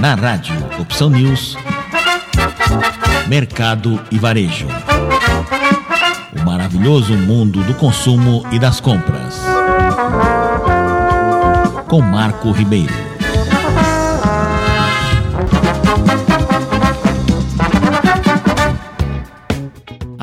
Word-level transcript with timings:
Na 0.00 0.14
rádio 0.14 0.54
Opção 0.78 1.10
News, 1.10 1.56
Mercado 3.26 4.00
e 4.12 4.18
Varejo. 4.18 4.68
O 6.36 6.44
maravilhoso 6.44 7.14
mundo 7.14 7.64
do 7.64 7.74
consumo 7.74 8.46
e 8.52 8.60
das 8.60 8.80
compras. 8.80 9.40
Com 11.88 12.00
Marco 12.00 12.52
Ribeiro. 12.52 13.17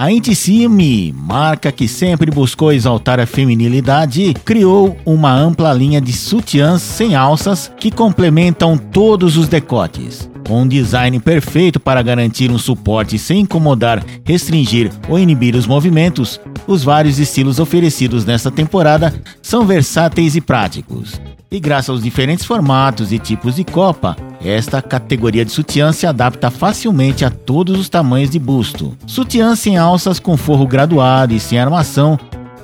A 0.05 0.11
Intissime, 0.11 1.11
marca 1.17 1.71
que 1.71 1.87
sempre 1.87 2.29
buscou 2.29 2.71
exaltar 2.71 3.19
a 3.19 3.25
feminilidade, 3.25 4.35
criou 4.45 4.95
uma 5.03 5.33
ampla 5.33 5.73
linha 5.73 5.99
de 5.99 6.13
sutiãs 6.13 6.83
sem 6.83 7.15
alças 7.15 7.71
que 7.79 7.89
complementam 7.89 8.77
todos 8.77 9.35
os 9.35 9.47
decotes. 9.47 10.29
Com 10.47 10.61
um 10.61 10.67
design 10.67 11.19
perfeito 11.19 11.79
para 11.79 12.03
garantir 12.03 12.51
um 12.51 12.59
suporte 12.59 13.17
sem 13.17 13.39
incomodar, 13.39 14.05
restringir 14.23 14.91
ou 15.09 15.17
inibir 15.17 15.55
os 15.55 15.65
movimentos, 15.65 16.39
os 16.67 16.83
vários 16.83 17.17
estilos 17.17 17.57
oferecidos 17.57 18.25
nesta 18.25 18.51
temporada 18.51 19.11
são 19.41 19.65
versáteis 19.65 20.35
e 20.35 20.41
práticos. 20.41 21.19
E 21.49 21.59
graças 21.59 21.89
aos 21.89 22.03
diferentes 22.03 22.45
formatos 22.45 23.11
e 23.11 23.17
tipos 23.17 23.55
de 23.55 23.63
copa, 23.63 24.15
esta 24.43 24.81
categoria 24.81 25.45
de 25.45 25.51
sutiã 25.51 25.91
se 25.91 26.05
adapta 26.05 26.49
facilmente 26.51 27.25
a 27.25 27.29
todos 27.29 27.79
os 27.79 27.89
tamanhos 27.89 28.29
de 28.29 28.39
busto. 28.39 28.95
Sutiã 29.07 29.55
sem 29.55 29.77
alças 29.77 30.19
com 30.19 30.37
forro 30.37 30.67
graduado 30.67 31.33
e 31.33 31.39
sem 31.39 31.59
armação, 31.59 32.19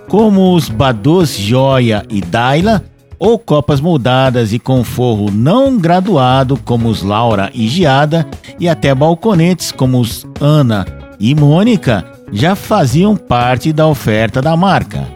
como 0.08 0.54
os 0.54 0.70
Bados 0.70 1.36
Joia 1.36 2.06
e 2.10 2.22
Daila, 2.22 2.84
ou 3.18 3.38
copas 3.38 3.80
moldadas 3.80 4.52
e 4.52 4.60
com 4.60 4.84
forro 4.84 5.30
não 5.32 5.78
graduado, 5.78 6.58
como 6.58 6.90
os 6.90 7.04
Laura 7.04 7.52
e 7.54 7.68
Giada, 7.68 8.28
e 8.60 8.68
até 8.68 8.96
balconetes 8.96 9.72
como 9.72 10.00
os 10.00 10.26
Ana 10.40 10.86
e 11.20 11.36
Mônica, 11.36 12.04
já 12.32 12.56
faziam 12.56 13.16
parte 13.16 13.72
da 13.72 13.86
oferta 13.88 14.42
da 14.42 14.58
marca. 14.58 15.08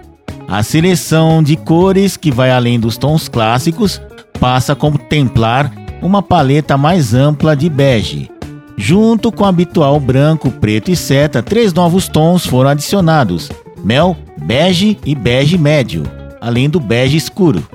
A 0.47 0.61
seleção 0.61 1.41
de 1.41 1.55
cores, 1.55 2.15
que 2.15 2.29
vai 2.29 2.51
além 2.51 2.79
dos 2.79 2.97
tons 2.97 3.27
clássicos, 3.27 3.99
passa 4.39 4.73
a 4.73 4.75
contemplar 4.75 5.71
uma 6.05 6.21
paleta 6.21 6.77
mais 6.77 7.13
ampla 7.15 7.55
de 7.55 7.67
bege. 7.67 8.29
Junto 8.77 9.31
com 9.31 9.43
o 9.43 9.47
habitual 9.47 9.99
branco, 9.99 10.51
preto 10.51 10.91
e 10.91 10.95
seta, 10.95 11.41
três 11.41 11.73
novos 11.73 12.07
tons 12.07 12.45
foram 12.45 12.69
adicionados: 12.69 13.49
mel, 13.83 14.15
bege 14.37 14.97
e 15.03 15.15
bege 15.15 15.57
médio, 15.57 16.03
além 16.39 16.69
do 16.69 16.79
bege 16.79 17.17
escuro. 17.17 17.65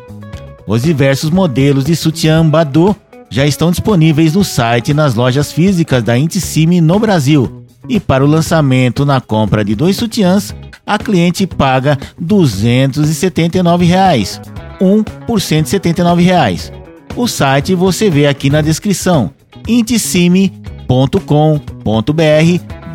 Os 0.67 0.83
diversos 0.83 1.31
modelos 1.31 1.85
de 1.85 1.97
sutiã 1.97 2.47
Badu 2.47 2.95
já 3.29 3.45
estão 3.47 3.71
disponíveis 3.71 4.35
no 4.35 4.45
site 4.45 4.91
e 4.91 4.95
nas 4.95 5.15
lojas 5.15 5.51
físicas 5.51 6.03
da 6.03 6.17
Intissime 6.17 6.81
no 6.81 6.99
Brasil. 6.99 7.65
E 7.89 7.99
para 7.99 8.25
o 8.25 8.29
lançamento 8.29 9.05
na 9.05 9.21
compra 9.21 9.65
de 9.65 9.75
dois 9.75 9.97
sutiãs, 9.97 10.55
a 10.87 10.99
cliente 10.99 11.47
paga 11.47 11.99
279 12.21 13.85
reais, 13.85 14.41
um 14.81 15.03
por 15.03 15.39
R$ 15.39 15.41
179. 15.41 16.81
O 17.21 17.29
site 17.29 17.75
você 17.75 18.09
vê 18.09 18.27
aqui 18.27 18.49
na 18.49 18.63
descrição 18.63 19.31
intissime.com.br 19.69 20.87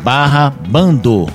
barra 0.02 0.50
bando. 0.68 1.28